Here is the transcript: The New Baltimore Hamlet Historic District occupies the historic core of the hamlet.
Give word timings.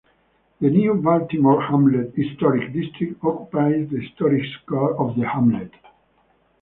The 0.59 0.67
New 0.71 0.95
Baltimore 0.95 1.61
Hamlet 1.61 2.15
Historic 2.15 2.73
District 2.73 3.23
occupies 3.23 3.87
the 3.91 3.99
historic 3.99 4.41
core 4.65 4.95
of 4.95 5.15
the 5.15 5.27
hamlet. 5.27 5.71